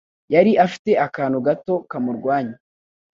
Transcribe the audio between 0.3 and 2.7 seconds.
Yari afite akantu gato kumurwanya.